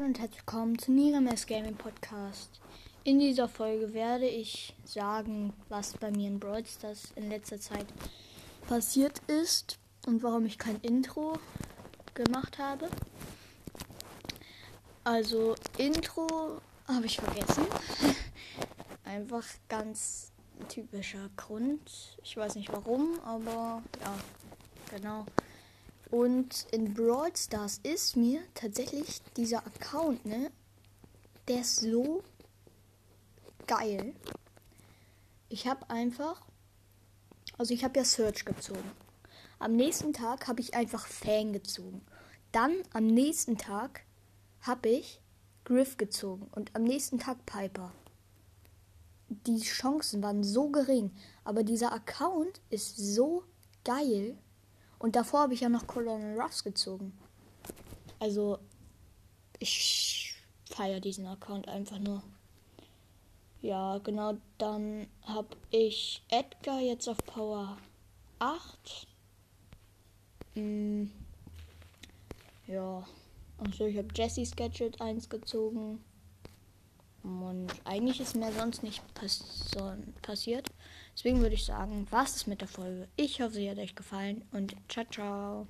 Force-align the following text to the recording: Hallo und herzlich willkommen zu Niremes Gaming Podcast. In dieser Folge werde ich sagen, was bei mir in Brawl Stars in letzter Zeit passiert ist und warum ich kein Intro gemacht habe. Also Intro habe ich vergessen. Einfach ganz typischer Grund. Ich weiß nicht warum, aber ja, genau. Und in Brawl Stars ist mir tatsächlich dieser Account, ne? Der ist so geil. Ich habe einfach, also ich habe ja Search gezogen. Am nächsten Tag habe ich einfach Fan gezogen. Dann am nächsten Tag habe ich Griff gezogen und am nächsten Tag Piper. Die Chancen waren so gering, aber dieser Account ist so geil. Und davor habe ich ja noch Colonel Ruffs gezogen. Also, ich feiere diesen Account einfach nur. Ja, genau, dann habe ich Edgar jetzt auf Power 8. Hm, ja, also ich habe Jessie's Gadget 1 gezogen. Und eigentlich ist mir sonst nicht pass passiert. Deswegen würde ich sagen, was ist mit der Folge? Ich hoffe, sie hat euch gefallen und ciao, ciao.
Hallo 0.00 0.08
und 0.08 0.18
herzlich 0.18 0.40
willkommen 0.40 0.78
zu 0.78 0.92
Niremes 0.92 1.46
Gaming 1.46 1.76
Podcast. 1.76 2.58
In 3.04 3.18
dieser 3.18 3.48
Folge 3.48 3.92
werde 3.92 4.26
ich 4.26 4.74
sagen, 4.82 5.52
was 5.68 5.92
bei 5.98 6.10
mir 6.10 6.28
in 6.28 6.40
Brawl 6.40 6.64
Stars 6.64 7.12
in 7.16 7.28
letzter 7.28 7.60
Zeit 7.60 7.84
passiert 8.66 9.20
ist 9.26 9.78
und 10.06 10.22
warum 10.22 10.46
ich 10.46 10.56
kein 10.56 10.76
Intro 10.80 11.38
gemacht 12.14 12.58
habe. 12.58 12.88
Also 15.04 15.54
Intro 15.76 16.62
habe 16.88 17.04
ich 17.04 17.18
vergessen. 17.18 17.66
Einfach 19.04 19.44
ganz 19.68 20.32
typischer 20.70 21.28
Grund. 21.36 22.16
Ich 22.24 22.38
weiß 22.38 22.54
nicht 22.54 22.72
warum, 22.72 23.20
aber 23.22 23.82
ja, 24.00 24.14
genau. 24.96 25.26
Und 26.10 26.66
in 26.72 26.94
Brawl 26.94 27.36
Stars 27.36 27.78
ist 27.82 28.16
mir 28.16 28.42
tatsächlich 28.54 29.22
dieser 29.36 29.64
Account, 29.64 30.26
ne? 30.26 30.50
Der 31.46 31.60
ist 31.60 31.76
so 31.76 32.22
geil. 33.66 34.14
Ich 35.48 35.68
habe 35.68 35.88
einfach, 35.88 36.42
also 37.58 37.72
ich 37.72 37.84
habe 37.84 37.98
ja 37.98 38.04
Search 38.04 38.44
gezogen. 38.44 38.90
Am 39.60 39.76
nächsten 39.76 40.12
Tag 40.12 40.48
habe 40.48 40.60
ich 40.60 40.74
einfach 40.74 41.06
Fan 41.06 41.52
gezogen. 41.52 42.02
Dann 42.50 42.72
am 42.92 43.06
nächsten 43.06 43.58
Tag 43.58 44.02
habe 44.62 44.88
ich 44.88 45.20
Griff 45.64 45.96
gezogen 45.96 46.48
und 46.52 46.74
am 46.74 46.82
nächsten 46.82 47.18
Tag 47.18 47.46
Piper. 47.46 47.92
Die 49.28 49.60
Chancen 49.60 50.22
waren 50.22 50.42
so 50.42 50.70
gering, 50.70 51.12
aber 51.44 51.62
dieser 51.62 51.92
Account 51.92 52.60
ist 52.70 52.96
so 52.96 53.44
geil. 53.84 54.36
Und 55.00 55.16
davor 55.16 55.40
habe 55.40 55.54
ich 55.54 55.60
ja 55.60 55.68
noch 55.70 55.86
Colonel 55.86 56.38
Ruffs 56.38 56.62
gezogen. 56.62 57.18
Also, 58.18 58.58
ich 59.58 60.34
feiere 60.66 61.00
diesen 61.00 61.26
Account 61.26 61.66
einfach 61.68 61.98
nur. 61.98 62.22
Ja, 63.62 63.98
genau, 63.98 64.34
dann 64.58 65.06
habe 65.22 65.56
ich 65.70 66.22
Edgar 66.28 66.80
jetzt 66.80 67.08
auf 67.08 67.16
Power 67.24 67.78
8. 68.38 69.06
Hm, 70.54 71.10
ja, 72.66 73.02
also 73.58 73.86
ich 73.86 73.96
habe 73.96 74.08
Jessie's 74.14 74.54
Gadget 74.54 75.00
1 75.00 75.30
gezogen. 75.30 76.04
Und 77.22 77.68
eigentlich 77.84 78.20
ist 78.20 78.36
mir 78.36 78.52
sonst 78.52 78.82
nicht 78.82 79.02
pass 79.14 79.44
passiert. 80.22 80.68
Deswegen 81.14 81.40
würde 81.40 81.54
ich 81.54 81.64
sagen, 81.64 82.06
was 82.10 82.36
ist 82.36 82.46
mit 82.46 82.60
der 82.60 82.68
Folge? 82.68 83.08
Ich 83.16 83.40
hoffe, 83.40 83.54
sie 83.54 83.70
hat 83.70 83.78
euch 83.78 83.94
gefallen 83.94 84.44
und 84.52 84.74
ciao, 84.88 85.04
ciao. 85.10 85.66